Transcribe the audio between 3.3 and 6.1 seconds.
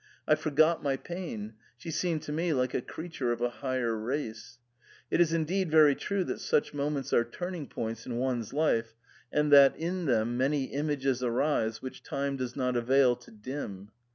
of a higher race. It is in deed very